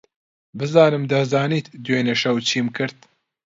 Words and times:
بزانم 0.57 1.03
دەزانیت 1.11 1.65
دوێنێ 1.85 2.15
شەو 2.21 2.35
چیم 2.47 2.67
کرد. 2.77 2.97